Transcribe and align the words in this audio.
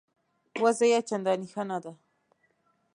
وضع 0.63 0.85
یې 0.91 0.99
چنداني 1.09 1.47
ښه 1.53 1.63
نه 1.69 1.77
ده. 1.83 1.91